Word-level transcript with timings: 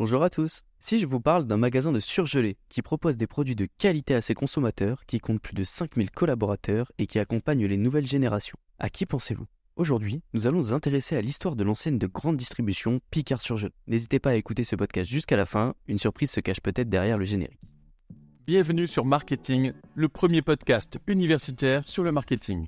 Bonjour 0.00 0.22
à 0.22 0.30
tous. 0.30 0.62
Si 0.78 0.98
je 0.98 1.04
vous 1.04 1.20
parle 1.20 1.46
d'un 1.46 1.58
magasin 1.58 1.92
de 1.92 2.00
surgelés 2.00 2.56
qui 2.70 2.80
propose 2.80 3.18
des 3.18 3.26
produits 3.26 3.54
de 3.54 3.68
qualité 3.76 4.14
à 4.14 4.22
ses 4.22 4.32
consommateurs, 4.32 5.04
qui 5.04 5.20
compte 5.20 5.42
plus 5.42 5.52
de 5.52 5.62
5000 5.62 6.10
collaborateurs 6.10 6.90
et 6.96 7.06
qui 7.06 7.18
accompagne 7.18 7.66
les 7.66 7.76
nouvelles 7.76 8.06
générations, 8.06 8.56
à 8.78 8.88
qui 8.88 9.04
pensez-vous? 9.04 9.44
Aujourd'hui, 9.76 10.22
nous 10.32 10.46
allons 10.46 10.56
nous 10.56 10.72
intéresser 10.72 11.16
à 11.16 11.20
l'histoire 11.20 11.54
de 11.54 11.64
l'enseigne 11.64 11.98
de 11.98 12.06
grande 12.06 12.38
distribution 12.38 13.00
Picard 13.10 13.42
Surgelé. 13.42 13.74
N'hésitez 13.88 14.20
pas 14.20 14.30
à 14.30 14.36
écouter 14.36 14.64
ce 14.64 14.74
podcast 14.74 15.10
jusqu'à 15.10 15.36
la 15.36 15.44
fin, 15.44 15.74
une 15.86 15.98
surprise 15.98 16.30
se 16.30 16.40
cache 16.40 16.62
peut-être 16.62 16.88
derrière 16.88 17.18
le 17.18 17.26
générique. 17.26 17.60
Bienvenue 18.46 18.86
sur 18.86 19.04
Marketing, 19.04 19.74
le 19.94 20.08
premier 20.08 20.40
podcast 20.40 20.98
universitaire 21.08 21.86
sur 21.86 22.04
le 22.04 22.12
marketing. 22.12 22.64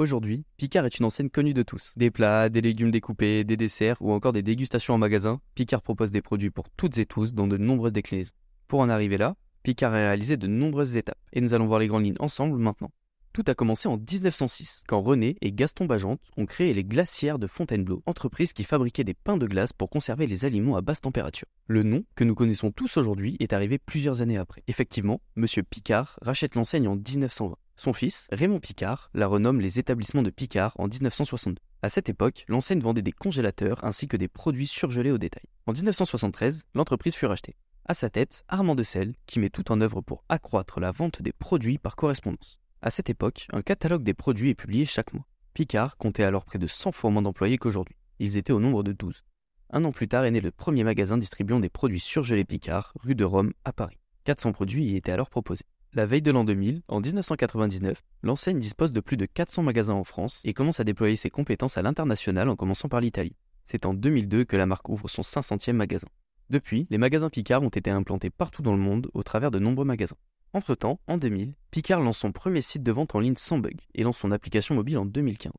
Aujourd'hui, 0.00 0.44
Picard 0.58 0.86
est 0.86 1.00
une 1.00 1.06
enseigne 1.06 1.28
connue 1.28 1.54
de 1.54 1.64
tous. 1.64 1.92
Des 1.96 2.12
plats, 2.12 2.48
des 2.50 2.60
légumes 2.60 2.92
découpés, 2.92 3.42
des 3.42 3.56
desserts 3.56 3.96
ou 3.98 4.12
encore 4.12 4.30
des 4.30 4.44
dégustations 4.44 4.94
en 4.94 4.98
magasin, 4.98 5.40
Picard 5.56 5.82
propose 5.82 6.12
des 6.12 6.22
produits 6.22 6.50
pour 6.50 6.70
toutes 6.70 6.98
et 6.98 7.04
tous 7.04 7.34
dans 7.34 7.48
de 7.48 7.56
nombreuses 7.56 7.92
déclinaisons. 7.92 8.30
Pour 8.68 8.78
en 8.78 8.90
arriver 8.90 9.18
là, 9.18 9.34
Picard 9.64 9.92
a 9.92 9.96
réalisé 9.96 10.36
de 10.36 10.46
nombreuses 10.46 10.96
étapes 10.96 11.18
et 11.32 11.40
nous 11.40 11.52
allons 11.52 11.66
voir 11.66 11.80
les 11.80 11.88
grandes 11.88 12.04
lignes 12.04 12.16
ensemble 12.20 12.58
maintenant. 12.58 12.92
Tout 13.32 13.42
a 13.48 13.56
commencé 13.56 13.88
en 13.88 13.96
1906, 13.96 14.84
quand 14.86 15.02
René 15.02 15.36
et 15.40 15.50
Gaston 15.50 15.86
Bajante 15.86 16.20
ont 16.36 16.46
créé 16.46 16.74
les 16.74 16.84
glacières 16.84 17.40
de 17.40 17.48
Fontainebleau, 17.48 18.04
entreprise 18.06 18.52
qui 18.52 18.62
fabriquait 18.62 19.02
des 19.02 19.14
pains 19.14 19.36
de 19.36 19.48
glace 19.48 19.72
pour 19.72 19.90
conserver 19.90 20.28
les 20.28 20.44
aliments 20.44 20.76
à 20.76 20.80
basse 20.80 21.00
température. 21.00 21.48
Le 21.66 21.82
nom, 21.82 22.04
que 22.14 22.22
nous 22.22 22.36
connaissons 22.36 22.70
tous 22.70 22.98
aujourd'hui, 22.98 23.36
est 23.40 23.52
arrivé 23.52 23.78
plusieurs 23.78 24.22
années 24.22 24.38
après. 24.38 24.62
Effectivement, 24.68 25.20
Monsieur 25.34 25.64
Picard 25.64 26.20
rachète 26.22 26.54
l'enseigne 26.54 26.86
en 26.86 26.94
1920. 26.94 27.56
Son 27.78 27.92
fils, 27.92 28.26
Raymond 28.32 28.58
Picard, 28.58 29.08
la 29.14 29.28
renomme 29.28 29.60
les 29.60 29.78
établissements 29.78 30.24
de 30.24 30.30
Picard 30.30 30.74
en 30.80 30.88
1962. 30.88 31.62
À 31.80 31.88
cette 31.88 32.08
époque, 32.08 32.44
l'enseigne 32.48 32.80
vendait 32.80 33.02
des 33.02 33.12
congélateurs 33.12 33.84
ainsi 33.84 34.08
que 34.08 34.16
des 34.16 34.26
produits 34.26 34.66
surgelés 34.66 35.12
au 35.12 35.18
détail. 35.18 35.44
En 35.66 35.72
1973, 35.72 36.64
l'entreprise 36.74 37.14
fut 37.14 37.26
rachetée. 37.26 37.54
À 37.84 37.94
sa 37.94 38.10
tête, 38.10 38.42
Armand 38.48 38.74
de 38.74 38.82
Selle, 38.82 39.14
qui 39.26 39.38
met 39.38 39.48
tout 39.48 39.70
en 39.70 39.80
œuvre 39.80 40.00
pour 40.00 40.24
accroître 40.28 40.80
la 40.80 40.90
vente 40.90 41.22
des 41.22 41.32
produits 41.32 41.78
par 41.78 41.94
correspondance. 41.94 42.58
À 42.82 42.90
cette 42.90 43.10
époque, 43.10 43.46
un 43.52 43.62
catalogue 43.62 44.02
des 44.02 44.12
produits 44.12 44.50
est 44.50 44.54
publié 44.56 44.84
chaque 44.84 45.12
mois. 45.12 45.28
Picard 45.54 45.96
comptait 45.98 46.24
alors 46.24 46.46
près 46.46 46.58
de 46.58 46.66
100 46.66 46.90
fois 46.90 47.10
moins 47.10 47.22
d'employés 47.22 47.58
qu'aujourd'hui. 47.58 47.94
Ils 48.18 48.38
étaient 48.38 48.52
au 48.52 48.58
nombre 48.58 48.82
de 48.82 48.90
12. 48.90 49.24
Un 49.70 49.84
an 49.84 49.92
plus 49.92 50.08
tard 50.08 50.24
est 50.24 50.32
né 50.32 50.40
le 50.40 50.50
premier 50.50 50.82
magasin 50.82 51.16
distribuant 51.16 51.60
des 51.60 51.70
produits 51.70 52.00
surgelés 52.00 52.44
Picard, 52.44 52.92
rue 52.98 53.14
de 53.14 53.24
Rome, 53.24 53.52
à 53.64 53.72
Paris. 53.72 53.98
400 54.24 54.50
produits 54.50 54.84
y 54.84 54.96
étaient 54.96 55.12
alors 55.12 55.30
proposés. 55.30 55.64
La 55.94 56.04
veille 56.04 56.20
de 56.20 56.30
l'an 56.30 56.44
2000, 56.44 56.82
en 56.88 57.00
1999, 57.00 58.04
l'enseigne 58.22 58.58
dispose 58.58 58.92
de 58.92 59.00
plus 59.00 59.16
de 59.16 59.24
400 59.24 59.62
magasins 59.62 59.94
en 59.94 60.04
France 60.04 60.42
et 60.44 60.52
commence 60.52 60.80
à 60.80 60.84
déployer 60.84 61.16
ses 61.16 61.30
compétences 61.30 61.78
à 61.78 61.82
l'international 61.82 62.50
en 62.50 62.56
commençant 62.56 62.90
par 62.90 63.00
l'Italie. 63.00 63.36
C'est 63.64 63.86
en 63.86 63.94
2002 63.94 64.44
que 64.44 64.56
la 64.58 64.66
marque 64.66 64.90
ouvre 64.90 65.08
son 65.08 65.22
500e 65.22 65.72
magasin. 65.72 66.08
Depuis, 66.50 66.86
les 66.90 66.98
magasins 66.98 67.30
Picard 67.30 67.62
ont 67.62 67.70
été 67.70 67.90
implantés 67.90 68.28
partout 68.28 68.60
dans 68.60 68.76
le 68.76 68.82
monde 68.82 69.08
au 69.14 69.22
travers 69.22 69.50
de 69.50 69.58
nombreux 69.58 69.86
magasins. 69.86 70.18
Entre-temps, 70.52 71.00
en 71.06 71.16
2000, 71.16 71.54
Picard 71.70 72.02
lance 72.02 72.18
son 72.18 72.32
premier 72.32 72.60
site 72.60 72.82
de 72.82 72.92
vente 72.92 73.14
en 73.14 73.20
ligne 73.20 73.36
sans 73.36 73.58
bug 73.58 73.80
et 73.94 74.02
lance 74.02 74.18
son 74.18 74.30
application 74.30 74.74
mobile 74.74 74.98
en 74.98 75.06
2015. 75.06 75.52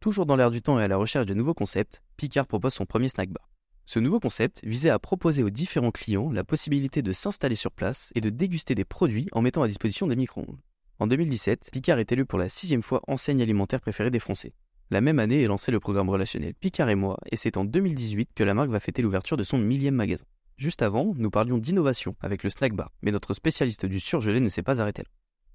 Toujours 0.00 0.24
dans 0.24 0.36
l'air 0.36 0.50
du 0.50 0.62
temps 0.62 0.80
et 0.80 0.84
à 0.84 0.88
la 0.88 0.96
recherche 0.96 1.26
de 1.26 1.34
nouveaux 1.34 1.54
concepts, 1.54 2.02
Picard 2.16 2.46
propose 2.46 2.72
son 2.72 2.86
premier 2.86 3.10
snack 3.10 3.28
bar. 3.28 3.53
Ce 3.86 3.98
nouveau 3.98 4.18
concept 4.18 4.60
visait 4.64 4.88
à 4.88 4.98
proposer 4.98 5.42
aux 5.42 5.50
différents 5.50 5.90
clients 5.90 6.30
la 6.32 6.42
possibilité 6.42 7.02
de 7.02 7.12
s'installer 7.12 7.54
sur 7.54 7.70
place 7.70 8.12
et 8.14 8.22
de 8.22 8.30
déguster 8.30 8.74
des 8.74 8.86
produits 8.86 9.28
en 9.32 9.42
mettant 9.42 9.62
à 9.62 9.68
disposition 9.68 10.06
des 10.06 10.16
micro-ondes. 10.16 10.58
En 11.00 11.06
2017, 11.06 11.68
Picard 11.70 11.98
est 11.98 12.10
élu 12.10 12.24
pour 12.24 12.38
la 12.38 12.48
sixième 12.48 12.82
fois 12.82 13.02
enseigne 13.08 13.42
alimentaire 13.42 13.82
préférée 13.82 14.10
des 14.10 14.20
Français. 14.20 14.54
La 14.90 15.02
même 15.02 15.18
année 15.18 15.42
est 15.42 15.48
lancé 15.48 15.70
le 15.70 15.80
programme 15.80 16.08
relationnel 16.08 16.54
Picard 16.54 16.88
et 16.88 16.94
moi, 16.94 17.18
et 17.30 17.36
c'est 17.36 17.58
en 17.58 17.64
2018 17.64 18.30
que 18.34 18.44
la 18.44 18.54
marque 18.54 18.70
va 18.70 18.80
fêter 18.80 19.02
l'ouverture 19.02 19.36
de 19.36 19.44
son 19.44 19.58
millième 19.58 19.96
magasin. 19.96 20.24
Juste 20.56 20.82
avant, 20.82 21.12
nous 21.16 21.30
parlions 21.30 21.58
d'innovation 21.58 22.16
avec 22.20 22.42
le 22.42 22.50
snack 22.50 22.72
bar, 22.74 22.90
mais 23.02 23.10
notre 23.10 23.34
spécialiste 23.34 23.84
du 23.84 24.00
surgelé 24.00 24.40
ne 24.40 24.48
s'est 24.48 24.62
pas 24.62 24.80
arrêté 24.80 25.02
là. 25.02 25.08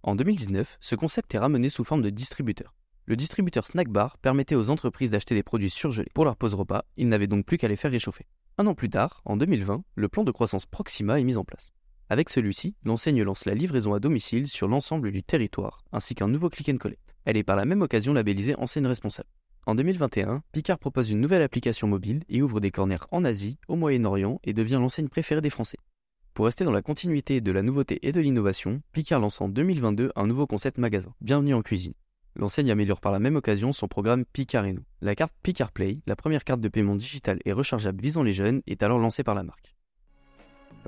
En 0.03 0.15
2019, 0.15 0.77
ce 0.79 0.95
concept 0.95 1.33
est 1.33 1.39
ramené 1.39 1.69
sous 1.69 1.83
forme 1.83 2.03
de 2.03 2.09
distributeur. 2.09 2.75
Le 3.09 3.15
distributeur 3.15 3.65
Snack 3.65 3.89
Bar 3.89 4.19
permettait 4.19 4.53
aux 4.53 4.69
entreprises 4.69 5.09
d'acheter 5.09 5.33
des 5.33 5.41
produits 5.41 5.71
surgelés 5.71 6.11
pour 6.13 6.25
leur 6.25 6.35
pause 6.35 6.53
repas, 6.53 6.85
ils 6.95 7.07
n'avaient 7.07 7.25
donc 7.25 7.43
plus 7.43 7.57
qu'à 7.57 7.67
les 7.67 7.75
faire 7.75 7.89
réchauffer. 7.89 8.27
Un 8.59 8.67
an 8.67 8.75
plus 8.75 8.87
tard, 8.87 9.23
en 9.25 9.35
2020, 9.35 9.83
le 9.95 10.07
plan 10.07 10.23
de 10.23 10.29
croissance 10.29 10.67
Proxima 10.67 11.19
est 11.19 11.23
mis 11.23 11.35
en 11.35 11.43
place. 11.43 11.73
Avec 12.09 12.29
celui-ci, 12.29 12.75
l'enseigne 12.83 13.23
lance 13.23 13.45
la 13.45 13.55
livraison 13.55 13.95
à 13.95 13.99
domicile 13.99 14.45
sur 14.45 14.67
l'ensemble 14.67 15.11
du 15.11 15.23
territoire, 15.23 15.83
ainsi 15.91 16.13
qu'un 16.13 16.27
nouveau 16.27 16.49
click 16.49 16.69
and 16.69 16.77
collect. 16.77 17.15
Elle 17.25 17.37
est 17.37 17.43
par 17.43 17.55
la 17.55 17.65
même 17.65 17.81
occasion 17.81 18.13
labellisée 18.13 18.53
enseigne 18.59 18.85
responsable. 18.85 19.29
En 19.65 19.73
2021, 19.73 20.43
Picard 20.51 20.77
propose 20.77 21.09
une 21.09 21.19
nouvelle 21.19 21.41
application 21.41 21.87
mobile 21.87 22.23
et 22.29 22.43
ouvre 22.43 22.59
des 22.59 22.69
corners 22.69 23.07
en 23.09 23.25
Asie, 23.25 23.57
au 23.67 23.75
Moyen-Orient 23.75 24.39
et 24.43 24.53
devient 24.53 24.77
l'enseigne 24.79 25.09
préférée 25.09 25.41
des 25.41 25.49
Français. 25.49 25.79
Pour 26.35 26.45
rester 26.45 26.63
dans 26.63 26.71
la 26.71 26.83
continuité 26.83 27.41
de 27.41 27.51
la 27.51 27.63
nouveauté 27.63 27.97
et 28.03 28.11
de 28.11 28.21
l'innovation, 28.21 28.83
Picard 28.91 29.19
lance 29.19 29.41
en 29.41 29.49
2022 29.49 30.11
un 30.15 30.27
nouveau 30.27 30.45
concept 30.45 30.77
magasin, 30.77 31.11
Bienvenue 31.21 31.55
en 31.55 31.63
cuisine. 31.63 31.95
L'enseigne 32.35 32.71
améliore 32.71 33.01
par 33.01 33.11
la 33.11 33.19
même 33.19 33.35
occasion 33.35 33.73
son 33.73 33.87
programme 33.87 34.25
Picard 34.25 34.65
et 34.65 34.73
nous. 34.73 34.83
La 35.01 35.15
carte 35.15 35.33
Picard 35.43 35.71
Play, 35.71 35.99
la 36.05 36.15
première 36.15 36.43
carte 36.43 36.61
de 36.61 36.69
paiement 36.69 36.95
digitale 36.95 37.39
et 37.45 37.51
rechargeable 37.51 38.01
visant 38.01 38.23
les 38.23 38.33
jeunes, 38.33 38.61
est 38.67 38.83
alors 38.83 38.99
lancée 38.99 39.23
par 39.23 39.35
la 39.35 39.43
marque. 39.43 39.75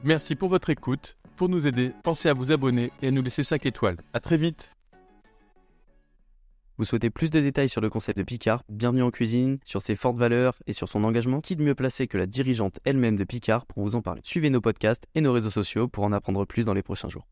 Merci 0.03 0.35
pour 0.35 0.49
votre 0.49 0.69
écoute. 0.69 1.17
Pour 1.35 1.49
nous 1.49 1.67
aider, 1.67 1.91
pensez 2.03 2.29
à 2.29 2.33
vous 2.33 2.51
abonner 2.51 2.91
et 3.01 3.07
à 3.07 3.11
nous 3.11 3.21
laisser 3.21 3.43
5 3.43 3.65
étoiles. 3.65 3.97
A 4.13 4.19
très 4.19 4.37
vite 4.37 4.71
Vous 6.77 6.85
souhaitez 6.85 7.09
plus 7.09 7.31
de 7.31 7.39
détails 7.39 7.69
sur 7.69 7.81
le 7.81 7.89
concept 7.89 8.17
de 8.17 8.23
Picard, 8.23 8.63
bienvenue 8.69 9.03
en 9.03 9.11
cuisine, 9.11 9.57
sur 9.65 9.81
ses 9.81 9.95
fortes 9.95 10.17
valeurs 10.17 10.55
et 10.67 10.73
sur 10.73 10.87
son 10.87 11.03
engagement 11.03 11.41
Qui 11.41 11.55
de 11.55 11.63
mieux 11.63 11.75
placé 11.75 12.07
que 12.07 12.17
la 12.17 12.27
dirigeante 12.27 12.79
elle-même 12.85 13.17
de 13.17 13.23
Picard 13.23 13.65
pour 13.65 13.83
vous 13.83 13.95
en 13.95 14.01
parler? 14.01 14.21
Suivez 14.23 14.49
nos 14.49 14.61
podcasts 14.61 15.07
et 15.15 15.21
nos 15.21 15.33
réseaux 15.33 15.49
sociaux 15.49 15.87
pour 15.87 16.03
en 16.03 16.11
apprendre 16.11 16.45
plus 16.45 16.65
dans 16.65 16.73
les 16.73 16.83
prochains 16.83 17.09
jours. 17.09 17.27